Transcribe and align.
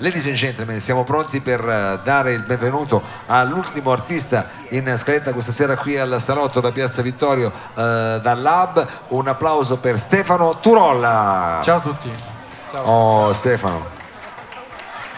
Ladies 0.00 0.28
and 0.28 0.34
gentlemen, 0.34 0.80
siamo 0.80 1.04
pronti 1.04 1.42
per 1.42 1.60
eh, 1.60 2.00
dare 2.02 2.32
il 2.32 2.40
benvenuto 2.40 3.02
all'ultimo 3.26 3.92
artista 3.92 4.46
in 4.70 4.90
scaletta 4.96 5.34
questa 5.34 5.52
sera 5.52 5.76
qui 5.76 5.98
al 5.98 6.18
Salotto 6.18 6.60
da 6.60 6.72
Piazza 6.72 7.02
Vittorio 7.02 7.52
eh, 7.52 8.18
dal 8.22 8.40
Lab. 8.40 8.86
Un 9.08 9.28
applauso 9.28 9.76
per 9.76 9.98
Stefano 9.98 10.58
Turolla. 10.58 11.60
Ciao 11.62 11.76
a 11.76 11.80
tutti. 11.80 12.10
Ciao. 12.70 12.82
Oh 12.82 13.32
Stefano. 13.34 13.99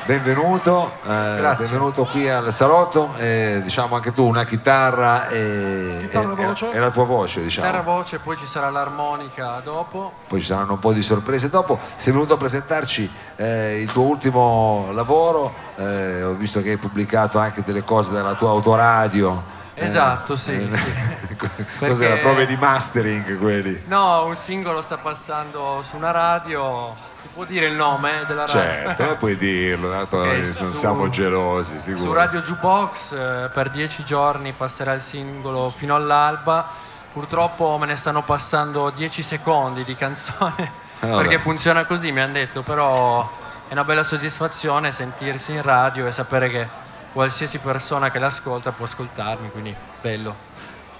Benvenuto, 0.05 0.95
eh, 1.05 1.55
benvenuto 1.57 2.05
qui 2.07 2.29
al 2.29 2.53
salotto, 2.53 3.15
eh, 3.19 3.61
diciamo 3.63 3.95
anche 3.95 4.11
tu 4.11 4.27
una 4.27 4.45
chitarra 4.45 5.29
e, 5.29 5.99
chitarra 6.01 6.55
e, 6.73 6.77
e 6.77 6.79
la 6.81 6.91
tua 6.91 7.05
voce. 7.05 7.41
Diciamo. 7.41 7.69
Chitarra 7.69 7.85
voce, 7.85 8.19
poi 8.19 8.37
ci 8.37 8.47
sarà 8.47 8.69
l'armonica 8.69 9.61
dopo. 9.63 10.13
Poi 10.27 10.41
ci 10.41 10.47
saranno 10.47 10.73
un 10.73 10.79
po' 10.81 10.93
di 10.93 11.03
sorprese 11.03 11.49
dopo. 11.49 11.79
Sei 11.95 12.13
venuto 12.13 12.35
a 12.35 12.37
presentarci 12.37 13.09
eh, 13.37 13.81
il 13.81 13.93
tuo 13.93 14.03
ultimo 14.03 14.89
lavoro, 14.91 15.55
eh, 15.77 16.25
ho 16.25 16.35
visto 16.35 16.61
che 16.63 16.71
hai 16.71 16.79
pubblicato 16.79 17.39
anche 17.39 17.63
delle 17.63 17.85
cose 17.85 18.11
dalla 18.13 18.35
tua 18.35 18.51
autoradio. 18.51 19.61
Esatto, 19.75 20.37
sì. 20.37 20.53
Eh, 20.53 21.37
Cos'era? 21.79 22.17
Prove 22.17 22.47
di 22.47 22.57
mastering 22.57 23.39
quelli? 23.39 23.83
No, 23.87 24.25
un 24.27 24.37
singolo 24.37 24.83
sta 24.83 24.99
passando 24.99 25.83
su 25.89 25.97
una 25.97 26.11
radio 26.11 27.11
si 27.23 27.29
può 27.33 27.45
dire 27.45 27.67
il 27.67 27.75
nome 27.75 28.25
della 28.27 28.47
radio? 28.47 28.95
Certo, 28.95 29.17
puoi 29.17 29.37
dirlo, 29.37 29.89
dato 29.89 30.19
okay, 30.23 30.43
non 30.59 30.73
su, 30.73 30.73
siamo 30.73 31.09
gelosi. 31.09 31.79
Figura. 31.85 31.99
Su 31.99 32.13
Radio 32.13 32.41
Jukebox 32.41 33.13
eh, 33.13 33.51
per 33.53 33.71
dieci 33.71 34.03
giorni 34.03 34.51
passerà 34.51 34.93
il 34.93 35.01
singolo 35.01 35.71
fino 35.71 35.95
all'alba. 35.95 36.69
Purtroppo 37.13 37.79
me 37.79 37.87
ne 37.87 37.95
stanno 37.95 38.25
passando 38.25 38.91
dieci 38.91 39.23
secondi 39.23 39.85
di 39.85 39.95
canzone 39.95 40.73
allora. 41.01 41.21
perché 41.21 41.39
funziona 41.39 41.85
così, 41.85 42.11
mi 42.11 42.21
hanno 42.21 42.33
detto, 42.33 42.63
però 42.63 43.31
è 43.69 43.73
una 43.73 43.85
bella 43.85 44.03
soddisfazione 44.03 44.91
sentirsi 44.91 45.53
in 45.53 45.63
radio 45.63 46.07
e 46.07 46.13
sapere 46.13 46.49
che 46.49 46.69
qualsiasi 47.13 47.59
persona 47.59 48.11
che 48.11 48.19
l'ascolta 48.19 48.73
può 48.73 48.87
ascoltarmi, 48.87 49.51
quindi 49.51 49.75
bello. 50.01 50.51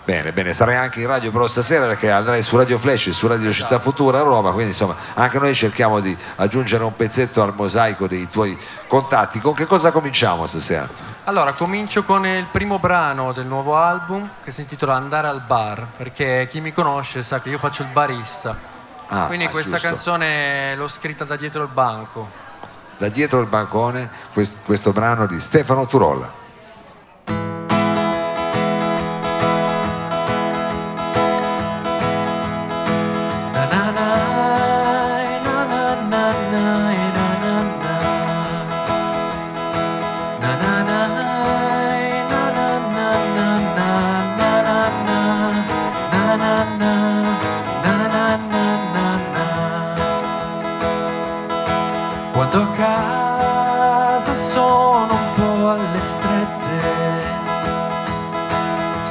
Bene, 0.05 0.33
bene, 0.33 0.53
sarai 0.53 0.75
anche 0.75 1.01
in 1.01 1.07
radio 1.07 1.31
però 1.31 1.47
stasera 1.47 1.87
perché 1.87 2.11
andrai 2.11 2.43
su 2.43 2.57
Radio 2.57 2.77
Flash, 2.77 3.11
su 3.11 3.29
Radio 3.29 3.53
Città 3.53 3.79
Futura 3.79 4.19
a 4.19 4.23
Roma, 4.23 4.51
quindi 4.51 4.71
insomma 4.71 4.97
anche 5.15 5.39
noi 5.39 5.55
cerchiamo 5.55 6.01
di 6.01 6.17
aggiungere 6.37 6.83
un 6.83 6.97
pezzetto 6.97 7.41
al 7.41 7.55
mosaico 7.55 8.09
dei 8.09 8.27
tuoi 8.27 8.59
contatti. 8.89 9.39
Con 9.39 9.55
che 9.55 9.65
cosa 9.65 9.93
cominciamo 9.93 10.47
stasera? 10.47 10.89
Allora, 11.25 11.53
comincio 11.53 12.03
con 12.03 12.27
il 12.27 12.47
primo 12.51 12.81
brano 12.81 13.33
del 13.33 13.47
nuovo 13.47 13.77
album 13.77 14.29
che 14.43 14.51
si 14.51 14.63
intitola 14.63 14.95
Andare 14.95 15.29
al 15.29 15.41
bar, 15.41 15.87
perché 15.97 16.49
chi 16.51 16.61
mi 16.61 16.73
conosce 16.73 17.23
sa 17.23 17.41
che 17.41 17.51
io 17.51 17.59
faccio 17.59 17.83
il 17.83 17.89
barista. 17.91 18.59
Ah, 19.07 19.27
quindi 19.27 19.45
ah, 19.45 19.51
questa 19.51 19.77
giusto. 19.77 19.87
canzone 19.87 20.75
l'ho 20.75 20.89
scritta 20.89 21.23
da 21.23 21.37
dietro 21.37 21.63
il 21.63 21.69
banco. 21.69 22.42
Da 23.03 23.09
dietro 23.09 23.41
il 23.41 23.49
bancone, 23.49 24.09
questo, 24.33 24.93
brano 24.93 25.27
di 25.27 25.41
Stefano 25.41 25.89
Turolla. 25.89 26.42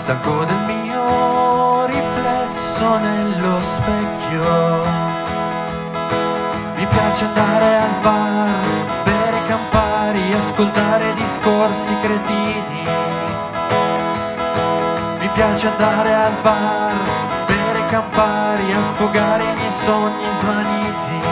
Stanco 0.02 0.44
del 0.46 0.58
mio 0.66 1.86
riflesso 1.86 2.98
nello 2.98 3.62
specchio. 3.62 4.84
Mi 6.76 6.86
piace 6.88 7.26
andare 7.26 7.76
al 7.76 8.02
bar, 8.02 8.50
bere 9.04 9.38
campari, 9.48 10.34
ascoltare 10.34 11.14
discorsi 11.14 11.94
cretini. 12.02 12.84
Mi 15.20 15.30
piace 15.36 15.68
andare 15.68 16.16
al 16.16 16.34
bar, 16.42 16.94
bere 17.46 17.86
campari, 17.92 18.74
affogare 18.74 19.44
i 19.44 19.54
miei 19.54 19.70
sogni 19.70 20.26
svaniti. 20.40 21.31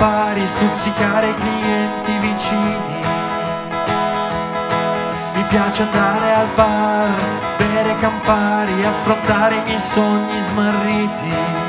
Campari, 0.00 0.46
stuzzicare 0.46 1.28
i 1.28 1.34
clienti 1.34 2.12
vicini. 2.20 3.04
Mi 5.34 5.42
piace 5.50 5.82
andare 5.82 6.32
al 6.32 6.46
bar, 6.54 7.08
bere 7.58 7.98
campari, 8.00 8.82
affrontare 8.82 9.56
i 9.56 9.62
miei 9.66 9.78
sogni 9.78 10.40
smarriti. 10.40 11.59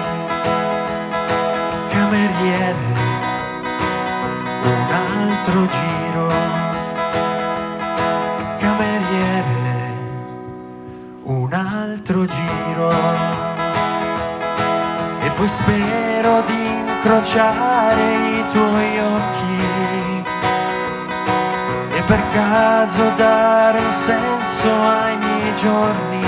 Caso 22.91 23.09
dare 23.16 23.79
un 23.79 23.91
senso 23.91 24.69
ai 24.69 25.18
miei 25.18 25.56
giorni 25.56 26.25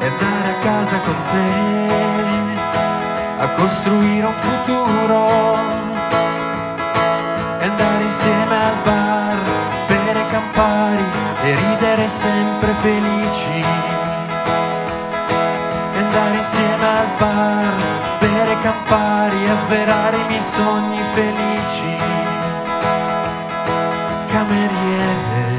e 0.00 0.06
andare 0.06 0.48
a 0.48 0.58
casa 0.62 0.98
con 1.00 1.14
te 1.30 1.92
a 3.38 3.48
costruire 3.56 4.26
un 4.26 4.32
futuro 4.32 5.28
e 7.58 7.64
andare 7.64 8.02
insieme 8.02 8.64
al 8.64 8.76
bar, 8.82 9.36
bere 9.88 10.26
campari 10.30 11.04
e 11.42 11.54
ridere 11.54 12.08
sempre 12.08 12.72
felici 12.80 13.64
andare 15.98 16.36
insieme 16.36 16.86
al 16.86 17.08
bar, 17.18 17.72
bere 18.20 18.56
campari, 18.62 19.48
avverare 19.50 20.16
i 20.16 20.24
miei 20.28 20.40
sogni 20.40 21.00
felici. 21.12 22.19
Cameriere, 24.50 25.46
il 25.46 25.49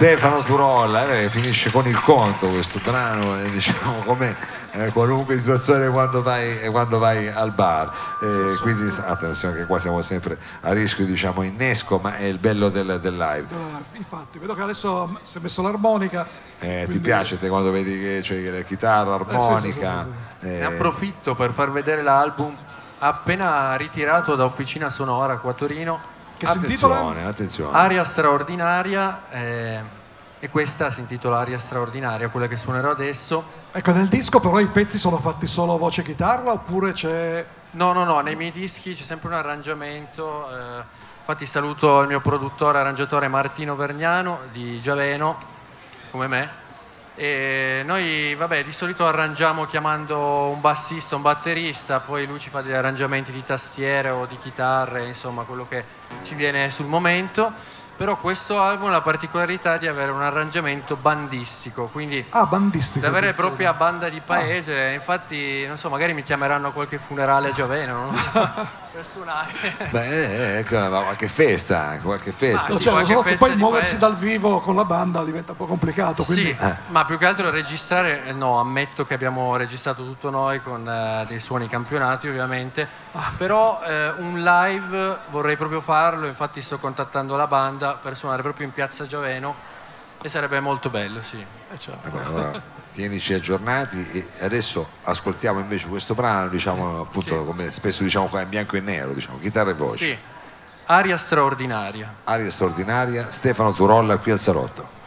Stefano 0.00 0.40
Turolla, 0.40 1.14
eh, 1.14 1.28
finisce 1.28 1.70
con 1.70 1.86
il 1.86 2.00
conto 2.00 2.48
questo 2.48 2.80
brano, 2.82 3.38
eh, 3.38 3.50
diciamo 3.50 3.98
come 4.06 4.34
eh, 4.70 4.88
qualunque 4.92 5.36
situazione 5.36 5.88
quando 5.88 6.22
vai, 6.22 6.66
quando 6.70 6.98
vai 6.98 7.28
al 7.28 7.52
bar. 7.52 7.92
Eh, 8.22 8.58
quindi 8.62 8.90
attenzione 8.98 9.56
che 9.56 9.66
qua 9.66 9.78
siamo 9.78 10.00
sempre 10.00 10.38
a 10.62 10.72
rischio 10.72 11.04
diciamo 11.04 11.42
innesco, 11.42 11.98
ma 11.98 12.16
è 12.16 12.24
il 12.24 12.38
bello 12.38 12.70
del, 12.70 12.98
del 12.98 13.14
live. 13.14 13.46
Infatti, 13.92 14.38
vedo 14.38 14.54
che 14.54 14.62
adesso 14.62 15.18
si 15.20 15.36
è 15.36 15.40
messo 15.42 15.60
l'armonica. 15.60 16.26
Eh, 16.60 16.84
quindi... 16.84 16.92
Ti 16.92 16.98
piace 17.00 17.38
te 17.38 17.50
quando 17.50 17.70
vedi 17.70 18.00
che 18.00 18.20
c'è 18.22 18.40
la 18.48 18.62
chitarra, 18.62 19.16
armonica? 19.16 20.06
Sì, 20.06 20.46
sì, 20.46 20.46
sì, 20.46 20.58
ne 20.60 20.64
approfitto 20.64 21.34
per 21.34 21.52
far 21.52 21.70
vedere 21.70 22.00
l'album 22.00 22.56
appena 23.00 23.74
ritirato 23.76 24.34
da 24.34 24.44
Officina 24.44 24.88
Sonora 24.88 25.36
qua 25.36 25.50
a 25.50 25.54
Torino, 25.54 26.00
Che 26.40 26.46
si 26.46 26.56
intitola? 26.56 26.94
Attenzione, 27.00 27.28
attenzione. 27.28 27.76
Aria 27.76 28.02
straordinaria, 28.02 29.20
eh, 29.30 29.82
e 30.38 30.48
questa 30.48 30.90
si 30.90 31.00
intitola 31.00 31.38
Aria 31.38 31.58
straordinaria, 31.58 32.30
quella 32.30 32.46
che 32.46 32.56
suonerò 32.56 32.90
adesso. 32.90 33.44
Ecco, 33.70 33.92
nel 33.92 34.08
disco 34.08 34.40
però 34.40 34.58
i 34.58 34.68
pezzi 34.68 34.96
sono 34.96 35.18
fatti 35.18 35.46
solo 35.46 35.74
a 35.74 35.76
voce 35.76 36.00
e 36.00 36.04
chitarra 36.04 36.52
oppure 36.52 36.92
c'è... 36.92 37.44
No, 37.72 37.92
no, 37.92 38.04
no, 38.04 38.20
nei 38.20 38.36
miei 38.36 38.52
dischi 38.52 38.94
c'è 38.94 39.02
sempre 39.02 39.28
un 39.28 39.34
arrangiamento. 39.34 40.48
eh, 40.50 40.82
infatti 41.18 41.44
saluto 41.44 42.00
il 42.00 42.08
mio 42.08 42.20
produttore 42.20 42.78
arrangiatore 42.78 43.28
Martino 43.28 43.76
Vergnano 43.76 44.38
di 44.50 44.80
Giaveno, 44.80 45.36
come 46.10 46.26
me. 46.26 46.59
E 47.22 47.82
noi, 47.84 48.34
vabbè, 48.34 48.64
di 48.64 48.72
solito 48.72 49.06
arrangiamo 49.06 49.66
chiamando 49.66 50.48
un 50.48 50.58
bassista, 50.58 51.16
un 51.16 51.20
batterista, 51.20 52.00
poi 52.00 52.24
lui 52.26 52.38
ci 52.38 52.48
fa 52.48 52.62
degli 52.62 52.72
arrangiamenti 52.72 53.30
di 53.30 53.44
tastiere 53.44 54.08
o 54.08 54.24
di 54.24 54.38
chitarre, 54.38 55.04
insomma, 55.04 55.42
quello 55.42 55.66
che 55.68 55.84
ci 56.24 56.34
viene 56.34 56.70
sul 56.70 56.86
momento. 56.86 57.52
Però 58.00 58.16
questo 58.16 58.58
album 58.58 58.88
ha 58.88 58.92
la 58.92 59.00
particolarità 59.02 59.76
di 59.76 59.86
avere 59.86 60.10
un 60.10 60.22
arrangiamento 60.22 60.96
bandistico, 60.96 61.84
quindi 61.92 62.24
Ah, 62.30 62.46
bandistico. 62.46 63.04
la 63.04 63.10
vera 63.12 63.26
e 63.26 63.28
addirittura. 63.28 63.48
propria 63.48 63.72
banda 63.74 64.08
di 64.08 64.22
paese, 64.24 64.92
infatti, 64.94 65.66
non 65.66 65.76
so, 65.76 65.90
magari 65.90 66.14
mi 66.14 66.22
chiameranno 66.22 66.68
a 66.68 66.72
qualche 66.72 66.96
funerale 66.98 67.50
a 67.50 67.52
Giaveno, 67.52 67.96
non 67.96 68.06
lo 68.10 68.16
so, 68.16 68.50
per 68.90 69.04
suonare. 69.06 69.50
Beh, 69.90 70.54
eh, 70.54 70.58
ecco, 70.60 70.78
ma 70.78 71.00
qualche 71.02 71.28
festa 71.28 71.98
qualche 72.02 72.32
festa. 72.32 72.72
Ah, 72.72 72.76
sì, 72.76 72.80
cioè, 72.84 72.92
qualche 72.92 73.12
solo 73.12 73.22
che 73.22 73.34
poi 73.34 73.50
di 73.50 73.56
muoversi 73.56 73.96
paese. 73.96 73.98
dal 73.98 74.16
vivo 74.16 74.60
con 74.60 74.74
la 74.76 74.86
banda 74.86 75.22
diventa 75.22 75.52
un 75.52 75.58
po' 75.58 75.66
complicato, 75.66 76.24
quindi... 76.24 76.56
Sì, 76.58 76.66
ma 76.86 77.04
più 77.04 77.18
che 77.18 77.26
altro 77.26 77.50
registrare, 77.50 78.24
eh, 78.24 78.32
no, 78.32 78.58
ammetto 78.58 79.04
che 79.04 79.12
abbiamo 79.12 79.54
registrato 79.56 80.04
tutto 80.04 80.30
noi 80.30 80.62
con 80.62 80.88
eh, 80.88 81.26
dei 81.28 81.38
suoni 81.38 81.68
campionati 81.68 82.28
ovviamente, 82.28 82.88
Ah. 83.12 83.32
però 83.36 83.82
eh, 83.84 84.10
un 84.18 84.40
live 84.40 85.18
vorrei 85.30 85.56
proprio 85.56 85.80
farlo, 85.80 86.26
infatti 86.26 86.62
sto 86.62 86.78
contattando 86.78 87.34
la 87.36 87.48
banda 87.48 87.89
per 87.94 88.16
suonare 88.16 88.42
proprio 88.42 88.66
in 88.66 88.72
piazza 88.72 89.06
Giaveno 89.06 89.54
e 90.22 90.28
sarebbe 90.28 90.60
molto 90.60 90.90
bello, 90.90 91.22
sì. 91.22 91.38
Eh, 91.70 91.78
certo. 91.78 92.06
Ecco, 92.06 92.18
allora, 92.18 92.62
tienici 92.92 93.32
aggiornati 93.32 94.06
e 94.10 94.26
adesso 94.44 94.88
ascoltiamo 95.04 95.60
invece 95.60 95.86
questo 95.88 96.14
brano, 96.14 96.48
diciamo 96.48 97.00
appunto 97.00 97.38
Sì. 97.38 97.44
come 97.44 97.70
spesso 97.70 98.02
diciamo 98.02 98.26
qua 98.26 98.42
in 98.42 98.48
bianco 98.48 98.76
e 98.76 98.80
nero, 98.80 99.12
diciamo, 99.12 99.38
chitarra 99.38 99.70
e 99.70 99.74
voce. 99.74 100.04
Sì, 100.04 100.18
aria 100.86 101.16
straordinaria. 101.16 102.14
Aria 102.24 102.50
straordinaria, 102.50 103.30
Stefano 103.30 103.72
Turolla 103.72 104.18
qui 104.18 104.32
al 104.32 104.38
Salotto. 104.38 104.98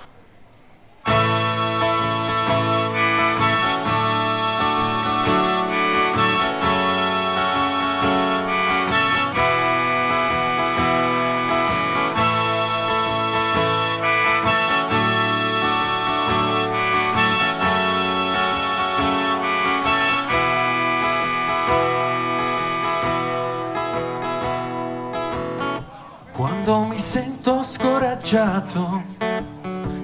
Scoraggiato 28.34 29.04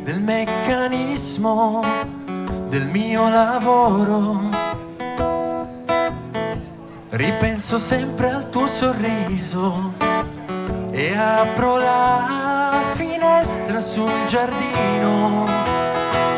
nel 0.03 0.21
meccanismo 0.21 1.81
del 2.67 2.85
mio 2.85 3.27
lavoro, 3.27 4.49
ripenso 7.09 7.79
sempre 7.79 8.29
al 8.29 8.49
tuo 8.51 8.67
sorriso 8.67 9.95
e 10.91 11.17
apro 11.17 11.77
la 11.77 12.81
finestra 12.93 13.79
sul 13.79 14.11
giardino 14.27 15.47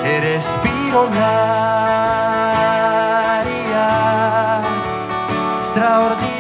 e 0.03 0.19
respiro 0.21 1.09
l'aria 1.09 1.41
straordinaria 5.57 6.30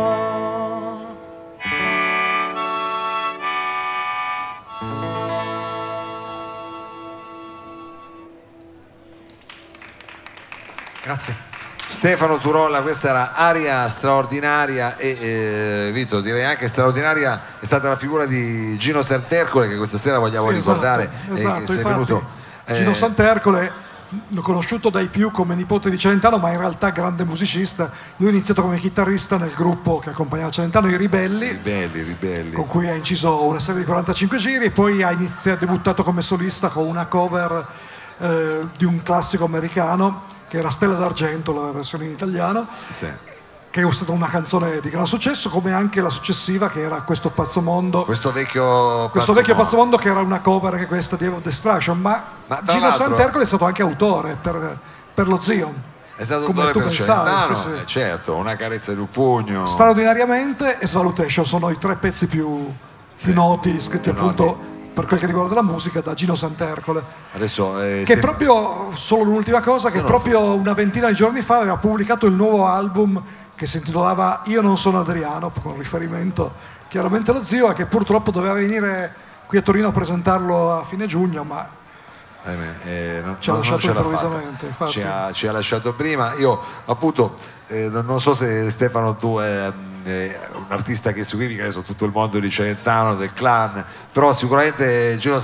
Grazie. 11.02 11.55
Stefano 11.96 12.40
Turolla, 12.40 12.82
questa 12.82 13.08
era 13.08 13.34
aria 13.34 13.88
straordinaria 13.88 14.98
e 14.98 15.18
eh, 15.88 15.92
Vito 15.94 16.20
direi 16.20 16.44
anche 16.44 16.68
straordinaria 16.68 17.42
è 17.58 17.66
stata 17.66 17.88
la 17.88 17.96
figura 17.96 18.26
di 18.26 18.78
Gino 18.78 19.02
Santercole 19.02 19.70
che 19.70 19.78
questa 19.78 19.98
sera 19.98 20.20
vogliamo 20.20 20.50
Sì, 20.50 20.56
ricordare 20.56 21.04
esatto, 21.04 21.32
e 21.32 21.34
esatto, 21.40 21.60
infatti, 21.72 21.84
venuto 21.84 22.26
eh, 22.66 22.76
Gino 22.76 22.94
Santercole 22.94 23.72
l'ho 24.28 24.42
conosciuto 24.42 24.90
dai 24.90 25.08
più 25.08 25.32
come 25.32 25.56
nipote 25.56 25.90
di 25.90 25.98
Celentano 25.98 26.38
ma 26.38 26.52
in 26.52 26.60
realtà 26.60 26.90
grande 26.90 27.24
musicista. 27.24 27.90
Lui 28.18 28.28
ha 28.28 28.32
iniziato 28.32 28.62
come 28.62 28.78
chitarrista 28.78 29.38
nel 29.38 29.54
gruppo 29.56 30.00
che 30.00 30.10
accompagnava 30.10 30.52
Celentano 30.52 30.90
i 30.90 30.98
Ribelli 30.98 31.48
ribelli, 31.48 32.02
ribelli. 32.02 32.52
con 32.52 32.68
cui 32.68 32.90
ha 32.90 32.94
inciso 32.94 33.46
una 33.46 33.60
serie 33.60 33.80
di 33.80 33.86
45 33.86 34.38
giri 34.38 34.66
e 34.66 34.72
poi 34.72 35.02
ha 35.02 35.12
iniziato, 35.12 35.64
ha 35.64 35.66
debuttato 35.66 36.04
come 36.04 36.22
solista 36.22 36.68
con 36.68 36.86
una 36.88 37.06
cover 37.06 37.66
eh, 38.18 38.68
di 38.78 38.84
un 38.84 39.02
classico 39.02 39.46
americano 39.46 40.34
che 40.56 40.62
era 40.62 40.70
Stella 40.70 40.94
d'Argento, 40.96 41.52
la 41.54 41.72
versione 41.72 42.06
in 42.06 42.12
italiano, 42.12 42.66
Sì. 42.90 43.08
che 43.70 43.82
è 43.86 43.92
stata 43.92 44.14
una 44.14 44.28
canzone 44.28 44.80
di 44.80 44.90
gran 44.90 45.06
successo, 45.06 45.50
come 45.50 45.74
anche 45.74 46.00
la 46.00 46.10
successiva 46.10 46.70
che 46.70 46.80
era 46.82 47.02
Questo 47.02 47.30
Pazzo 47.30 47.60
Mondo. 47.62 48.06
questo 48.06 48.32
vecchio 48.32 49.10
Questo 49.10 49.34
vecchio 49.34 49.54
Pazzo 49.54 49.76
Mondo 49.76 49.98
che 49.98 50.08
era 50.10 50.22
una 50.22 50.40
cover 50.40 50.78
che 50.78 50.88
questa 50.88 51.18
di 51.18 51.26
Evo 51.26 51.40
Destruction, 51.44 52.00
ma, 52.00 52.24
Ma 52.48 52.62
Gino 52.64 52.80
l'altro- 52.88 53.04
Santercole 53.06 53.44
è 53.44 53.48
stato 53.48 53.66
anche 53.66 53.82
autore 53.82 54.38
per, 54.42 54.80
per 55.14 55.28
lo 55.28 55.42
zio. 55.42 55.74
è 56.16 56.24
stato 56.24 56.46
come 56.46 56.62
autore 56.62 56.86
per 56.86 56.94
Celentano 56.94 57.56
sì, 57.58 57.62
sì. 57.62 57.70
eh, 57.82 57.86
certo 57.86 58.36
una 58.36 58.56
carezza 58.56 58.94
di 58.94 59.00
un 59.00 59.10
pugno 59.10 59.66
Straordinariamente 59.66 60.80
e 60.80 60.88
Svalutation 60.88 61.46
sono 61.46 61.70
i 61.70 61.78
tre 61.78 61.98
pezzi 61.98 62.28
più, 62.28 62.72
più 63.22 63.34
noti 63.34 63.82
scritti 63.82 64.10
più 64.14 64.22
appunto 64.22 64.74
per 64.96 65.06
quel 65.06 65.20
che 65.20 65.26
riguarda 65.26 65.54
la 65.54 65.62
musica 65.62 66.00
da 66.00 66.14
Gino 66.14 66.34
Santercole. 66.36 67.04
adesso 67.34 67.80
eh, 67.82 68.04
Che 68.06 68.14
se- 68.16 68.20
proprio, 68.20 68.92
solo 68.94 69.24
l'ultima 69.32 69.62
cosa, 69.62 69.90
che 69.92 69.98
No, 69.98 70.04
no. 70.04 70.08
proprio 70.08 70.54
una 70.56 70.74
ventina 70.74 71.10
di 71.10 71.14
giorni 71.14 71.42
fa 71.42 71.58
aveva 71.58 71.76
pubblicato 71.78 72.26
il 72.26 72.34
nuovo 72.34 72.66
album 72.66 73.22
che 73.56 73.66
si 73.68 73.78
intitolava 73.78 74.42
Io 74.46 74.62
non 74.62 74.78
sono 74.78 75.00
Adriano, 75.02 75.52
con 75.62 75.78
riferimento 75.78 76.54
chiaramente 76.88 77.32
allo 77.32 77.44
zio, 77.44 77.70
e 77.70 77.74
che 77.74 77.86
purtroppo 77.86 78.32
doveva 78.32 78.54
venire 78.54 79.14
qui 79.48 79.58
a 79.58 79.62
Torino 79.62 79.90
a 79.90 79.92
presentarlo 79.92 80.80
a 80.80 80.84
fine 80.84 81.06
giugno, 81.06 81.44
ma 81.44 81.68
Ahimè, 82.44 82.76
eh, 82.86 83.22
non, 83.24 83.38
Ci 83.40 83.50
ha 83.50 83.54
lasciato 83.54 83.88
improvvisamente. 83.88 84.74
Ci 84.88 85.02
ha, 85.02 85.32
ci 85.34 85.48
ha 85.48 85.52
lasciato 85.52 85.94
prima. 85.94 86.34
Io 86.36 86.60
appunto 86.86 87.34
eh, 87.68 87.90
non, 87.90 88.06
non 88.06 88.20
so 88.22 88.34
se 88.36 88.70
Stefano 88.70 89.16
tu 89.16 89.40
è, 89.40 89.72
è 90.06 90.40
un 90.54 90.66
artista 90.70 91.12
che 91.12 91.24
seguivi, 91.24 91.56
che 91.56 91.62
adesso 91.64 91.82
tutto 91.82 92.06
il 92.06 92.12
mondo 92.12 92.40
di 92.40 92.50
Celentano, 92.50 93.16
del 93.16 93.34
clan, 93.34 93.84
però 94.12 94.34
sicuramente 94.34 95.18
Gino 95.18 95.40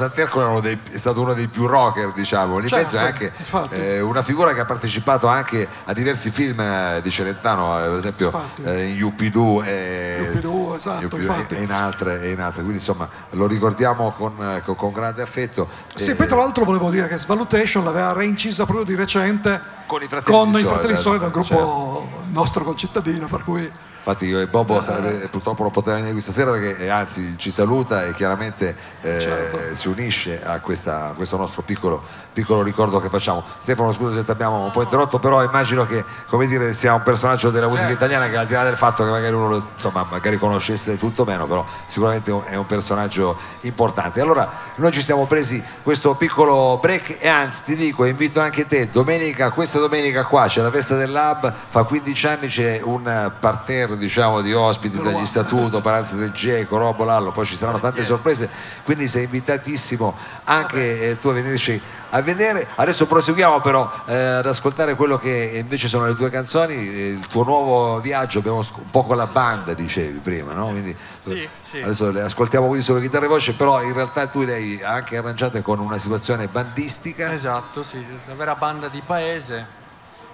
dei- 0.62 0.80
è 0.92 0.98
stato 0.98 1.22
uno 1.22 1.34
dei 1.34 1.48
più 1.48 1.66
rocker, 1.66 2.12
diciamo. 2.14 2.60
Lì 2.60 2.68
Certo, 2.68 2.96
è 2.96 3.00
anche 3.00 3.34
eh, 3.72 4.00
una 4.02 4.22
figura 4.22 4.54
che 4.54 4.60
ha 4.62 4.66
partecipato 4.66 5.28
anche 5.28 5.68
a 5.86 5.94
diversi 5.94 6.30
film 6.30 6.60
eh, 6.60 7.00
di 7.02 7.10
Celentano, 7.10 7.78
eh, 7.80 7.88
per 7.88 7.96
esempio 7.96 8.32
eh, 8.64 8.86
in 8.86 8.96
Yuppidoo 8.98 9.64
e, 9.64 10.20
Yuppidoo, 10.26 10.76
esatto, 10.76 11.18
e 11.18 11.62
in 11.62 11.72
altre, 11.72 12.22
e 12.22 12.32
in 12.32 12.40
altre. 12.40 12.62
Quindi 12.62 12.78
insomma 12.78 13.10
lo 13.32 13.48
ricordiamo 13.48 14.12
con, 14.12 14.34
eh, 14.56 14.62
con- 14.62 14.76
con 14.76 14.92
grande 14.92 15.22
affetto. 15.22 15.68
Sì, 15.96 16.12
Eh, 16.12 16.16
poi 16.16 16.28
tra 16.28 16.38
l'altro 16.38 16.64
volevo 16.66 16.90
dire 16.90 17.08
che 17.08 17.18
Svalutation 17.18 17.84
l'aveva 17.84 18.14
reincisa 18.14 18.66
proprio 18.66 18.86
di 18.86 18.96
recente 18.96 19.60
Con 19.88 20.02
i 20.02 20.08
Fratelli 20.08 20.38
con 20.38 20.52
di 20.52 20.64
un 20.64 20.80
certo. 20.80 21.30
gruppo 21.30 22.10
nostro 22.32 22.64
concittadino, 22.64 23.28
per 23.28 23.44
cui 23.44 23.70
Infatti 24.04 24.26
io 24.26 24.40
e 24.40 24.48
Bobo 24.48 24.82
sarebbe- 24.82 25.28
purtroppo 25.28 25.62
non 25.62 25.72
poteva 25.72 25.96
venire 25.98 26.14
questa 26.14 26.32
sera 26.32 26.50
perché 26.52 26.76
eh, 26.78 26.90
anzi 26.90 27.36
ci 27.38 27.52
saluta 27.52 28.04
e 28.08 28.14
chiaramente 28.16 28.76
eh, 29.02 29.20
Certo. 29.20 29.76
si 29.76 29.88
unisce 29.90 30.42
a, 30.44 30.60
questa- 30.60 31.10
a 31.10 31.12
questo 31.12 31.38
nostro 31.38 31.62
piccolo, 31.62 32.02
piccolo 32.34 32.64
ricordo 32.64 33.00
che 33.00 33.10
facciamo. 33.10 33.44
Stefano 33.60 33.92
scusa 33.92 34.18
se 34.18 34.26
ti 34.26 34.32
abbiamo 34.32 34.64
un 34.64 34.72
po' 34.72 34.82
interrotto, 34.82 35.20
però 35.20 35.44
immagino 35.44 35.86
che 35.86 36.04
come 36.28 36.48
dire, 36.48 36.74
sia 36.74 36.96
un 36.96 37.04
personaggio 37.04 37.52
della 37.52 37.68
musica 37.68 37.90
Certo. 37.90 38.04
italiana 38.06 38.28
che 38.28 38.38
al 38.38 38.48
di 38.48 38.54
là 38.54 38.64
del 38.64 38.76
fatto 38.76 39.04
che 39.04 39.10
magari 39.12 39.36
uno 39.36 39.48
lo, 39.50 39.68
insomma, 39.76 40.04
magari 40.10 40.40
conoscesse 40.40 40.98
tutto 40.98 41.24
meno, 41.24 41.46
però 41.46 41.64
sicuramente 41.86 42.32
è 42.32 42.34
un- 42.34 42.44
è 42.46 42.56
un 42.56 42.66
personaggio 42.66 43.38
importante. 43.62 44.20
Allora 44.20 44.50
noi 44.78 44.92
ci 44.92 45.04
siamo 45.04 45.28
presi 45.28 45.64
questo 45.84 46.16
piccolo 46.16 46.80
break 46.82 47.18
e 47.20 47.28
anzi 47.28 47.62
ti 47.66 47.76
dico, 47.76 48.04
invito 48.06 48.42
anche 48.42 48.66
te, 48.66 48.90
domenica, 48.90 49.52
questa 49.52 49.78
domenica 49.78 50.26
qua 50.26 50.48
c'è 50.48 50.62
la 50.64 50.72
festa 50.72 50.96
del 50.96 51.12
Lab, 51.12 51.54
fa 51.70 51.84
15 51.84 52.26
anni 52.28 52.48
c'è 52.48 52.82
un 52.84 53.32
parterre 53.40 53.90
diciamo 53.96 54.42
di 54.42 54.54
ospiti 54.54 55.02
dagli 55.02 55.26
statuto, 55.26 55.82
Paranza 55.82 56.16
del 56.16 56.32
Geco, 56.32 56.78
Robo 56.78 57.04
Lallo, 57.04 57.32
poi 57.32 57.46
ci 57.46 57.56
saranno 57.56 57.80
tante 57.80 58.04
sorprese, 58.04 58.50
quindi 58.84 59.08
sei 59.08 59.26
invitatissimo 59.26 60.16
anche 60.46 61.10
eh, 61.10 61.18
tu 61.18 61.30
a 61.30 61.34
venirci 61.34 61.82
a 62.12 62.22
vedere. 62.22 62.68
Adesso 62.76 63.06
proseguiamo 63.06 63.62
però 63.62 63.90
eh, 64.06 64.16
ad 64.16 64.46
ascoltare 64.46 64.96
quello 64.96 65.18
che 65.18 65.52
invece 65.56 65.88
sono 65.88 66.06
le 66.08 66.16
tue 66.16 66.30
canzoni, 66.30 66.76
eh, 66.76 67.08
il 67.10 67.28
tuo 67.28 67.44
nuovo 67.44 68.00
viaggio, 68.00 68.40
abbiamo 68.40 68.58
un 68.58 68.90
po' 68.90 69.04
con 69.04 69.18
la 69.18 69.28
banda 69.28 69.74
dicevi 69.74 70.20
prima, 70.20 70.54
no? 70.54 70.68
Quindi, 70.70 70.96
Sì, 71.24 71.48
sì. 71.64 71.82
Adesso 71.82 72.12
le 72.12 72.22
ascoltiamo 72.22 72.68
quindi 72.68 72.84
solo 72.84 73.00
chitarra 73.00 73.26
e 73.26 73.30
voce, 73.30 73.54
però 73.54 73.82
in 73.82 73.94
realtà 73.94 74.28
tu 74.28 74.44
le 74.44 74.54
hai 74.54 74.82
anche 74.84 75.18
arrangiate 75.18 75.62
con 75.62 75.80
una 75.80 75.98
situazione 75.98 76.48
bandistica. 76.48 77.32
Esatto, 77.32 77.84
sì, 77.84 78.04
la 78.28 78.34
vera 78.34 78.56
banda 78.56 78.90
di 78.90 79.02
paese. 79.06 79.80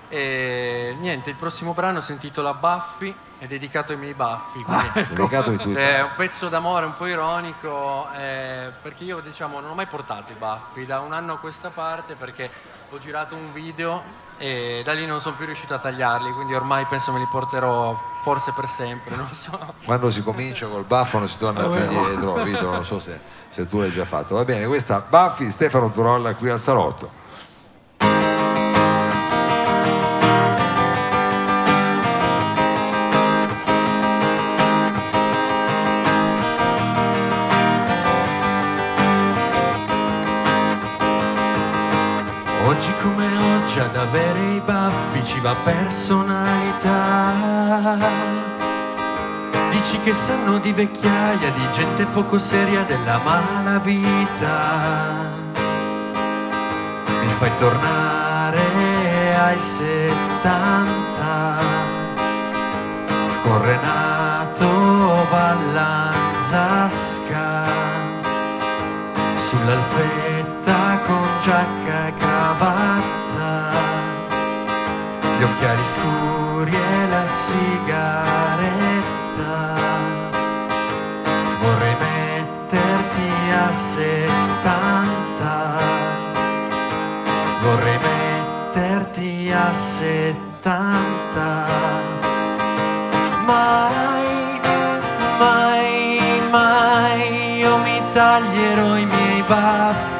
E 0.09 0.95
niente, 0.99 1.29
il 1.31 1.35
prossimo 1.35 1.73
brano 1.73 1.99
si 2.01 2.13
intitola 2.13 2.53
Baffi, 2.53 3.13
è 3.39 3.45
dedicato 3.45 3.91
ai 3.91 3.97
miei 3.97 4.13
baffi. 4.13 4.61
quindi- 4.63 4.91
Dedicato 5.09 5.49
ai 5.49 5.57
tuoi 5.57 5.75
È 5.75 6.01
un 6.01 6.09
pezzo 6.15 6.47
d'amore 6.47 6.85
un 6.85 6.93
po' 6.93 7.05
ironico, 7.07 8.07
eh, 8.17 8.71
perché 8.81 9.03
io 9.03 9.19
diciamo 9.19 9.59
non 9.59 9.71
ho 9.71 9.73
mai 9.75 9.85
portato 9.87 10.31
i 10.31 10.35
baffi 10.35 10.85
da 10.85 10.99
un 11.01 11.11
anno 11.13 11.33
a 11.33 11.37
questa 11.37 11.69
parte 11.69 12.15
perché 12.15 12.49
ho 12.89 12.97
girato 12.99 13.35
un 13.35 13.51
video 13.51 14.01
e 14.37 14.81
da 14.83 14.93
lì 14.93 15.05
non 15.05 15.19
sono 15.19 15.35
più 15.35 15.45
riuscito 15.45 15.73
a 15.73 15.77
tagliarli, 15.79 16.31
quindi 16.31 16.55
ormai 16.55 16.85
penso 16.85 17.11
me 17.11 17.19
li 17.19 17.27
porterò 17.29 17.99
forse 18.23 18.53
per 18.55 18.67
sempre, 18.69 19.13
non 19.15 19.29
so. 19.33 19.59
Quando 19.83 20.09
si 20.09 20.23
comincia 20.23 20.67
col 20.67 20.85
baffo 20.85 21.19
non 21.19 21.27
si 21.27 21.37
torna 21.37 21.63
più 21.63 21.75
indietro, 21.83 22.33
Vito, 22.43 22.69
non 22.71 22.85
so 22.85 22.97
se, 22.99 23.19
se 23.49 23.67
tu 23.67 23.79
l'hai 23.81 23.91
già 23.91 24.05
fatto. 24.05 24.35
Va 24.35 24.45
bene, 24.45 24.65
questa 24.67 25.01
Baffi, 25.07 25.49
Stefano 25.51 25.91
Turolla 25.91 26.33
qui 26.35 26.49
al 26.49 26.59
salotto. 26.59 27.25
Avere 43.98 44.39
i 44.54 44.62
baffi 44.63 45.24
ci 45.24 45.39
va 45.39 45.56
personalità. 45.63 47.34
Dici 49.72 50.00
che 50.01 50.13
sanno 50.13 50.58
di 50.60 50.72
vecchiaia, 50.74 51.51
di 51.51 51.72
gente 51.72 52.06
poco 52.06 52.38
seria 52.38 52.84
della 52.84 53.20
malavita. 53.24 54.56
Mi 57.22 57.27
fai 57.38 57.51
tornare 57.58 58.60
ai 59.38 59.60
70 59.60 60.36
con 63.44 63.62
Renato 63.63 64.68
Vallanzasca 65.30 66.88
sull'alfetta 69.36 71.00
con 71.06 71.25
giacca 71.42 72.08
e 72.08 72.13
cravatta, 72.16 73.26
gli 75.38 75.44
occhiali 75.44 75.86
scuri 75.86 76.74
e 76.74 77.08
la 77.08 77.24
sigaretta. 77.24 78.25
Vorrei 81.62 81.96
metterti 82.00 83.29
a 83.51 83.72
70, 83.72 85.77
vorrei 87.62 88.00
metterti 88.00 89.51
a 89.51 89.72
70. 89.74 91.65
Mai, 93.46 94.60
mai, 95.38 96.41
mai 96.50 97.58
io 97.58 97.77
mi 97.77 98.01
taglierò 98.12 98.98
i 98.98 99.06
miei 99.06 99.44
baffi 99.44 100.16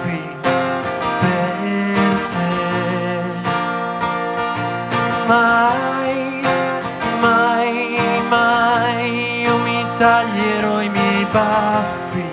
Mai, 5.28 6.42
mai, 7.20 7.98
mai 8.30 9.42
io 9.42 9.58
mi 9.58 9.86
taglierò 9.98 10.82
i 10.82 10.90
miei 10.90 11.26
baffi 11.26 12.27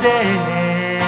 fedeli, 0.00 0.98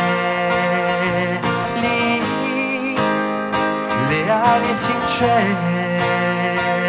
leali 4.08 4.70
e 4.70 4.74
sinceri. 4.74 6.81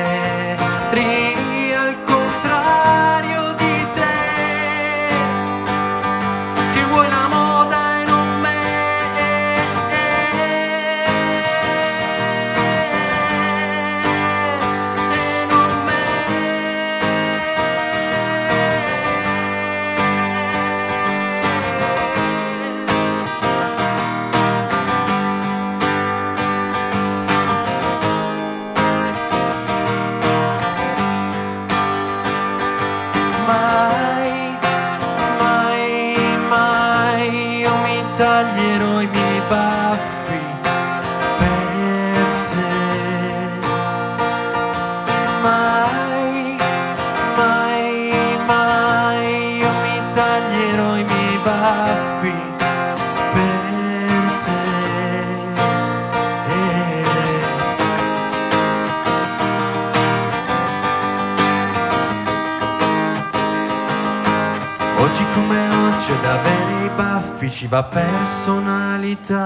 Baffi 67.43 67.49
ci 67.49 67.67
va 67.67 67.83
personalità. 67.83 69.41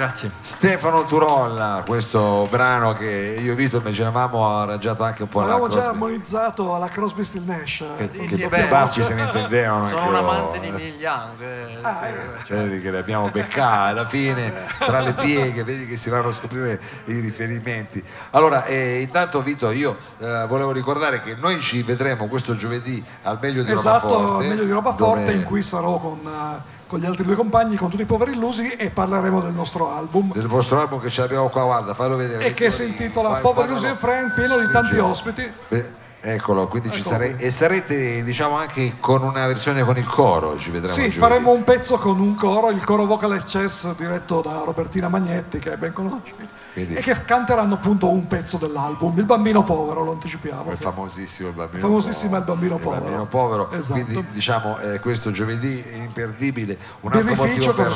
Grazie. 0.00 0.30
Stefano 0.40 1.04
Turolla, 1.04 1.82
questo 1.86 2.46
brano 2.50 2.94
che 2.94 3.38
io 3.38 3.52
e 3.52 3.54
Vito 3.54 3.76
immaginavamo 3.76 4.48
arrangiato 4.48 5.02
anche 5.02 5.24
un 5.24 5.28
po' 5.28 5.40
alla 5.42 5.52
Avevamo 5.52 5.70
già 5.70 5.88
armonizzato 5.90 6.74
alla 6.74 6.88
Crosby 6.88 7.22
Still 7.22 7.44
Nash. 7.44 7.84
Che, 7.98 8.08
Sì, 8.10 8.18
che 8.20 8.28
sì, 8.36 8.46
beh, 8.48 8.66
baffi 8.68 9.02
se 9.02 9.12
ne 9.12 9.24
intendevano. 9.28 9.88
Sono 9.88 10.06
un 10.06 10.12
loro, 10.12 10.30
amante 10.30 10.58
di. 10.58 10.70
Neil 10.70 10.94
Young. 10.94 11.40
eh, 11.42 11.78
Ah, 11.82 11.98
sì, 12.00 12.06
eh. 12.08 12.44
cioè, 12.46 12.56
Vedi 12.56 12.80
che 12.80 12.90
le 12.90 12.98
abbiamo 12.98 13.28
beccate 13.28 13.90
alla 13.90 14.06
fine 14.06 14.52
tra 14.78 15.00
le 15.00 15.12
pieghe, 15.12 15.64
vedi 15.64 15.86
che 15.86 15.96
si 15.96 16.08
vanno 16.08 16.28
a 16.28 16.32
scoprire 16.32 16.80
i 17.04 17.20
riferimenti. 17.20 18.02
Allora, 18.30 18.64
eh, 18.64 19.00
intanto 19.02 19.42
Vito, 19.42 19.70
io 19.70 19.98
eh, 20.18 20.46
volevo 20.48 20.72
ricordare 20.72 21.20
che 21.20 21.34
noi 21.34 21.60
ci 21.60 21.82
vedremo 21.82 22.26
questo 22.26 22.54
giovedì 22.54 23.04
al 23.24 23.36
meglio 23.38 23.62
di 23.62 23.70
Esatto, 23.72 24.08
Roba 24.08 24.26
Forte. 24.28 24.48
meglio 24.48 24.64
di 24.64 24.70
roba 24.70 24.90
dove- 24.92 25.16
forte 25.16 25.32
in 25.32 25.44
cui 25.44 25.60
sarò 25.62 25.98
con, 25.98 26.20
eh, 26.24 26.78
con 26.90 26.98
gli 26.98 27.06
altri 27.06 27.22
due 27.22 27.36
compagni, 27.36 27.76
con 27.76 27.88
tutti 27.88 28.02
i 28.02 28.04
poveri 28.04 28.32
illusi 28.32 28.72
e 28.72 28.90
parleremo 28.90 29.40
del 29.40 29.52
nostro 29.52 29.88
album. 29.92 30.32
del 30.32 30.48
vostro 30.48 30.80
album 30.80 30.98
che 30.98 31.08
ce 31.08 31.20
l'abbiamo 31.20 31.48
qua, 31.48 31.62
guarda, 31.62 31.94
fallo 31.94 32.16
vedere. 32.16 32.46
E 32.46 32.52
che 32.52 32.68
si 32.72 32.84
intitola 32.84 33.38
Poveri 33.38 33.68
illusi 33.68 33.86
e 33.86 33.94
friend, 33.94 34.34
pieno 34.34 34.58
di 34.58 34.68
tanti 34.72 34.98
ospiti. 34.98 35.52
Beh, 35.68 35.94
Eccolo, 36.22 36.68
quindi 36.68 36.90
sarei, 37.00 37.34
qui. 37.34 37.44
e 37.44 37.50
sarete 37.50 38.22
diciamo 38.22 38.56
anche 38.56 38.96
con 39.00 39.22
una 39.22 39.46
versione 39.46 39.82
con 39.84 39.96
il 39.96 40.06
coro, 40.06 40.58
ci 40.58 40.70
vedremo 40.70 40.92
Sì, 40.92 41.00
giovedì. 41.02 41.18
faremo 41.18 41.52
un 41.52 41.64
pezzo 41.64 41.96
con 41.96 42.20
un 42.20 42.34
coro, 42.34 42.68
il 42.70 42.84
coro 42.84 43.06
Vocal 43.06 43.42
Chess 43.44 43.94
diretto 43.96 44.42
da 44.42 44.60
Robertina 44.64 45.08
Magnetti, 45.08 45.58
che 45.58 45.78
ben 45.78 45.94
conosci, 45.94 46.34
Quindi- 46.74 46.94
e 46.94 47.00
che 47.00 47.24
canteranno 47.24 47.74
appunto 47.74 48.10
un 48.10 48.26
pezzo 48.26 48.58
dell'album, 48.58 49.16
Il 49.18 49.24
bambino 49.24 49.62
povero, 49.62 50.04
lo 50.04 50.12
anticipiamo. 50.12 50.70
il 50.70 50.76
famosissimo 50.76 51.48
il 51.48 51.54
bambino 51.54 51.80
Famosissimo 51.80 52.30
povero. 52.32 52.38
il 52.38 52.44
bambino 52.58 52.76
povero. 52.78 53.00
bambino 53.02 53.26
povero. 53.26 53.70
Esatto. 53.72 54.04
quindi 54.04 54.26
diciamo 54.30 54.78
eh, 54.78 55.00
questo 55.00 55.30
giovedì 55.30 55.82
è 55.82 55.94
imperdibile 55.96 56.76
un 57.00 57.12
altro 57.12 57.32
Birrificio 57.34 57.72
motivo 57.72 57.72
per 57.72 57.92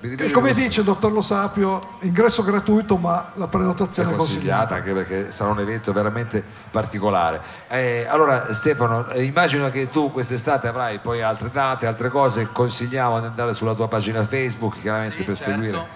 E 0.00 0.30
come 0.30 0.52
dice 0.54 0.80
il 0.80 0.86
dottor 0.86 1.10
Lo 1.10 1.20
Sapio, 1.20 1.96
ingresso 2.02 2.44
gratuito 2.44 2.96
ma 2.96 3.32
la 3.34 3.48
prenotazione 3.48 4.12
è 4.12 4.16
consigliata 4.16 4.68
consigliata. 4.68 4.74
anche 4.76 4.92
perché 4.92 5.30
sarà 5.32 5.50
un 5.50 5.58
evento 5.58 5.92
veramente 5.92 6.44
particolare. 6.70 7.40
Eh, 7.68 8.06
allora 8.08 8.52
Stefano, 8.52 9.08
eh, 9.08 9.24
immagino 9.24 9.68
che 9.70 9.90
tu 9.90 10.12
quest'estate 10.12 10.68
avrai 10.68 11.00
poi 11.00 11.20
altre 11.20 11.50
date, 11.50 11.86
altre 11.88 12.10
cose, 12.10 12.48
consigliamo 12.52 13.18
di 13.18 13.26
andare 13.26 13.52
sulla 13.54 13.74
tua 13.74 13.88
pagina 13.88 14.24
Facebook 14.24 14.80
chiaramente 14.80 15.16
Sì, 15.16 15.24
per 15.24 15.36
certo. 15.36 15.50
seguire 15.50 15.86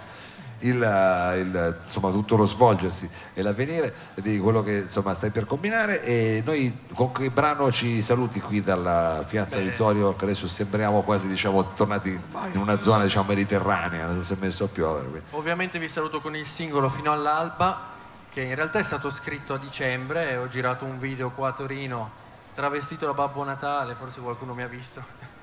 il, 0.62 0.82
eh, 0.82 1.38
il, 1.38 1.80
insomma, 1.84 2.10
tutto 2.10 2.36
lo 2.36 2.44
svolgersi 2.44 3.08
e 3.34 3.42
l'avvenire 3.42 3.94
di 4.14 4.38
quello 4.38 4.62
che 4.62 4.78
insomma, 4.78 5.14
stai 5.14 5.30
per 5.30 5.46
combinare 5.46 6.02
e 6.02 6.42
noi 6.44 6.86
con 6.94 7.12
che 7.12 7.30
brano 7.30 7.70
ci 7.70 8.02
saluti 8.02 8.40
qui 8.40 8.60
dalla 8.60 9.24
Piazza 9.26 9.58
Beh. 9.58 9.64
Vittorio 9.64 10.14
che 10.14 10.24
adesso 10.24 10.46
sembriamo 10.46 11.02
quasi 11.02 11.28
diciamo, 11.28 11.72
tornati 11.72 12.10
in 12.10 12.60
una 12.60 12.78
zona 12.78 13.02
diciamo, 13.04 13.28
mediterranea, 13.28 14.06
non 14.06 14.22
si 14.24 14.32
è 14.32 14.36
messo 14.38 14.64
a 14.64 14.68
piovere. 14.68 15.08
quindi. 15.08 15.26
Ovviamente 15.30 15.78
vi 15.78 15.88
saluto 15.88 16.20
con 16.20 16.36
il 16.36 16.46
singolo 16.46 16.88
Fino 16.88 17.12
all'alba, 17.12 17.90
che 18.30 18.40
in 18.42 18.54
realtà 18.54 18.78
è 18.78 18.82
stato 18.82 19.10
scritto 19.10 19.54
a 19.54 19.58
dicembre 19.58 20.30
e 20.30 20.36
ho 20.36 20.46
girato 20.48 20.84
un 20.84 20.98
video 20.98 21.30
qua 21.30 21.48
a 21.48 21.52
Torino 21.52 22.20
travestito 22.54 23.06
da 23.06 23.14
Babbo 23.14 23.44
Natale, 23.44 23.94
forse 23.94 24.20
qualcuno 24.20 24.54
mi 24.54 24.62
ha 24.62 24.68
visto. 24.68 25.30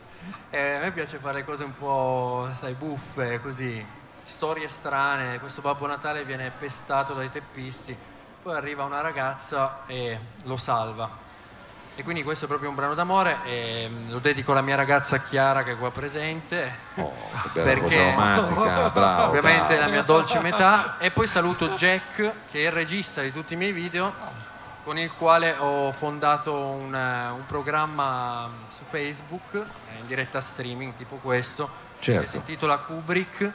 E 0.52 0.74
a 0.74 0.80
me 0.80 0.92
piace 0.92 1.18
fare 1.18 1.46
cose 1.46 1.64
un 1.64 1.76
po', 1.76 2.50
sai, 2.54 2.74
buffe, 2.74 3.40
così, 3.42 3.84
storie 4.30 4.68
strane. 4.68 5.40
Questo 5.40 5.62
Babbo 5.62 5.88
Natale 5.88 6.24
viene 6.24 6.52
pestato 6.58 7.14
dai 7.14 7.32
teppisti, 7.32 7.98
poi 8.44 8.56
arriva 8.56 8.84
una 8.84 9.02
ragazza 9.02 9.80
e 9.88 10.18
lo 10.44 10.56
salva. 10.56 11.28
E 11.96 12.04
quindi 12.04 12.24
questo 12.24 12.46
è 12.46 12.48
proprio 12.48 12.70
un 12.70 12.76
brano 12.76 12.94
d'amore 12.94 13.40
e 13.44 13.90
mm, 13.90 14.12
lo 14.12 14.20
dedico 14.20 14.52
alla 14.54 14.62
mia 14.62 14.76
ragazza 14.76 15.18
Chiara 15.20 15.64
che 15.64 15.74
è 15.74 15.78
qua 15.78 15.92
presente. 15.92 16.74
Oh, 16.96 17.12
che 17.52 17.62
bella 17.62 17.82
cosa 17.82 17.96
Perché- 17.96 18.12
romantica, 18.12 18.90
bravo. 18.94 19.24
Ovviamente 19.28 19.74
bravo. 19.74 19.82
la 19.82 19.88
mia 19.88 20.04
dolce 20.04 20.40
metà. 20.40 20.98
E 21.00 21.12
poi 21.12 21.28
saluto 21.28 21.70
Jack, 21.72 22.16
che 22.50 22.64
è 22.64 22.68
il 22.68 22.72
regista 22.72 23.22
di 23.22 23.34
tutti 23.34 23.56
i 23.56 23.58
miei 23.58 23.74
video, 23.74 24.14
con 24.86 24.98
il 24.98 25.12
quale 25.12 25.58
ho 25.58 25.92
fondato 25.92 26.56
un, 26.56 26.96
eh, 26.96 27.30
un 27.32 27.46
programma 27.46 28.48
mm, 28.48 28.52
su 28.74 28.84
Facebook, 28.86 29.56
eh, 29.56 30.00
in 30.00 30.08
diretta 30.08 30.40
streaming, 30.40 30.94
tipo 30.96 31.16
questo, 31.18 31.68
Certo. 32.00 32.22
che 32.22 32.28
si 32.28 32.38
intitola 32.38 32.78
Kubrick. 32.78 33.52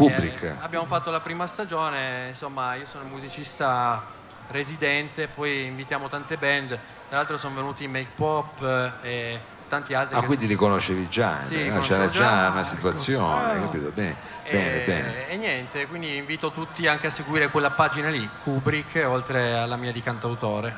Kubrick. 0.00 0.42
Eh, 0.42 0.54
abbiamo 0.60 0.84
fatto 0.84 1.10
la 1.10 1.20
prima 1.20 1.46
stagione, 1.46 2.28
insomma, 2.28 2.74
io 2.74 2.84
sono 2.84 3.04
musicista 3.04 4.04
residente, 4.48 5.26
poi 5.26 5.64
invitiamo 5.64 6.10
tante 6.10 6.36
band. 6.36 6.68
Tra 7.08 7.16
l'altro 7.16 7.38
sono 7.38 7.54
venuti 7.54 7.84
in 7.84 7.92
Make 7.92 8.10
Pop 8.14 8.62
eh, 8.62 9.08
e 9.08 9.40
tanti 9.68 9.94
altri. 9.94 10.16
Ah, 10.16 10.20
che- 10.20 10.26
quindi 10.26 10.48
li 10.48 10.54
conoscevi 10.54 11.08
già, 11.08 11.40
Sì, 11.42 11.64
eh, 11.64 11.70
no? 11.70 11.80
c'era 11.80 12.10
già 12.10 12.50
una 12.50 12.62
situazione, 12.62 13.52
hai 13.52 13.60
capito? 13.62 13.90
Bene, 13.92 14.16
bene, 14.50 14.82
e, 14.82 14.84
bene. 14.84 15.28
e 15.30 15.36
niente, 15.38 15.86
quindi 15.86 16.14
invito 16.16 16.50
tutti 16.50 16.86
anche 16.86 17.06
a 17.06 17.10
seguire 17.10 17.48
quella 17.48 17.70
pagina 17.70 18.10
lì, 18.10 18.28
Kubrick, 18.42 19.02
oltre 19.08 19.54
alla 19.56 19.76
mia 19.76 19.92
di 19.92 20.02
cantautore. 20.02 20.74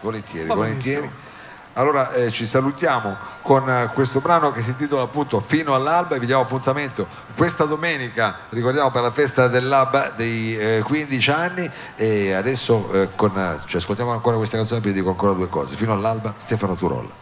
Volentieri, 0.00 0.48
Va 0.48 0.54
volentieri. 0.54 1.00
benissimo. 1.02 1.30
Allora 1.74 2.12
eh, 2.12 2.30
ci 2.30 2.44
salutiamo 2.44 3.16
con 3.40 3.68
eh, 3.68 3.90
questo 3.94 4.20
brano 4.20 4.52
che 4.52 4.60
si 4.60 4.70
intitola 4.70 5.02
appunto 5.02 5.40
Fino 5.40 5.74
all'alba 5.74 6.16
e 6.16 6.18
vi 6.18 6.26
diamo 6.26 6.42
appuntamento 6.42 7.06
questa 7.34 7.64
domenica, 7.64 8.40
ricordiamo 8.50 8.90
per 8.90 9.02
la 9.02 9.10
festa 9.10 9.48
del 9.48 9.66
Lab 9.66 10.14
dei 10.14 10.56
eh, 10.56 10.82
15 10.84 11.30
anni 11.30 11.70
e 11.96 12.32
adesso 12.32 12.90
eh, 12.92 13.08
con, 13.16 13.38
eh, 13.38 13.58
ci 13.64 13.76
ascoltiamo 13.78 14.12
ancora 14.12 14.36
questa 14.36 14.58
canzone 14.58 14.80
e 14.80 14.82
vi 14.82 14.92
dico 14.92 15.08
ancora 15.08 15.32
due 15.32 15.48
cose. 15.48 15.76
Fino 15.76 15.92
all'alba 15.92 16.34
Stefano 16.36 16.74
Turolla. 16.74 17.20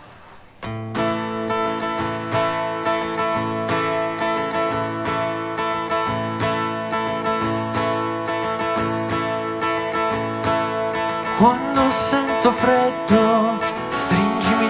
Quando 11.38 11.90
sento 11.90 12.52
freddo, 12.52 13.29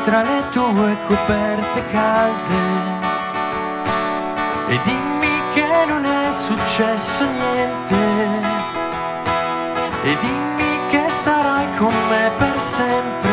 tra 0.04 0.22
le 0.22 0.48
tue 0.50 0.96
coperte 1.06 1.84
calde. 1.86 2.98
E 4.68 4.80
dimmi 4.84 5.42
che 5.52 5.84
non 5.86 6.04
è 6.04 6.32
successo 6.32 7.24
niente. 7.24 7.96
E 10.02 10.16
dimmi 10.20 10.78
che 10.88 11.08
starai 11.08 11.66
con 11.76 11.94
me 12.08 12.30
per 12.36 12.60
sempre 12.60 13.30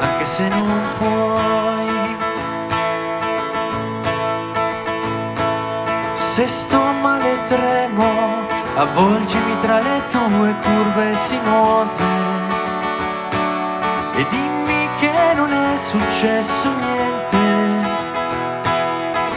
anche 0.00 0.24
se 0.24 0.48
non 0.48 0.80
puoi. 0.98 2.16
Se 6.14 6.46
sto 6.48 6.80
male 7.02 7.38
tremo 7.46 8.04
avvolgimi 8.76 9.60
tra 9.60 9.78
le 9.78 10.02
tue 10.10 10.54
curve 10.62 11.14
sinuose. 11.14 12.04
E 14.16 14.26
dimmi 14.30 14.53
successo 15.84 16.68
niente 16.72 17.36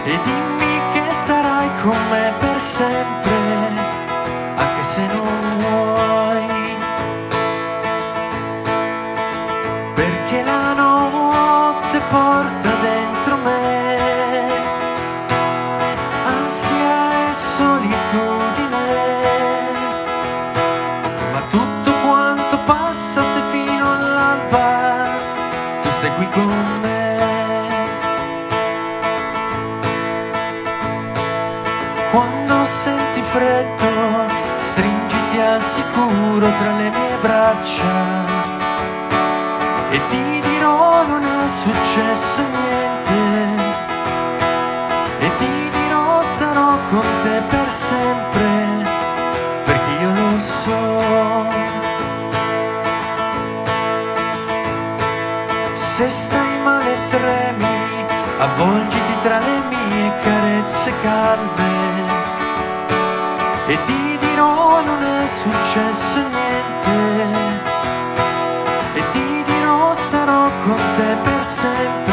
e 0.05 0.19
dimmi 0.23 0.81
che 0.93 1.11
starai 1.11 1.69
con 1.81 1.97
me 2.09 2.33
per 2.39 2.61
sempre, 2.61 3.73
anche 4.55 4.83
se 4.83 5.05
non 5.07 5.57
vuoi. 5.57 5.96
Freddo, 33.75 34.33
stringiti 34.57 35.39
al 35.39 35.61
sicuro 35.61 36.47
tra 36.59 36.75
le 36.77 36.89
mie 36.89 37.17
braccia. 37.21 38.25
E 39.89 40.01
ti 40.09 40.41
dirò 40.41 41.05
non 41.07 41.23
è 41.23 41.47
successo 41.47 42.41
niente. 42.41 43.75
E 45.19 45.31
ti 45.37 45.69
dirò 45.69 46.21
starò 46.21 46.77
con 46.89 47.05
te 47.23 47.41
per 47.47 47.71
sempre 47.71 48.85
perché 49.65 49.91
io 50.01 50.13
lo 50.13 50.39
so. 50.39 51.65
Se 55.73 56.09
stai 56.09 56.61
male 56.63 56.97
tremi 57.09 58.05
avvolgiti 58.39 59.13
tra 59.23 59.39
le 59.39 59.59
mie 59.67 60.11
carezze 60.21 60.93
calme 61.01 61.76
successo 65.37 66.19
niente. 66.35 66.97
E 68.95 69.01
ti 69.11 69.43
dirò 69.43 69.93
starò 69.93 70.49
con 70.65 70.79
te 70.95 71.15
per 71.21 71.43
sempre 71.43 72.06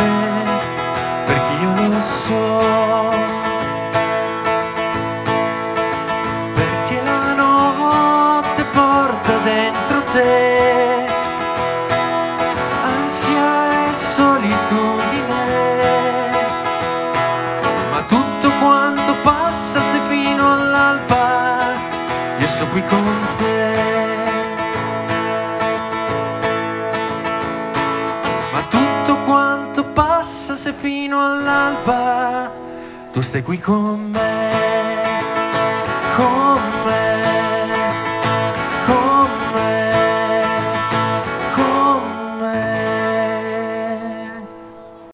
Like 33.35 33.49
we 33.49 33.59
con 33.59 33.84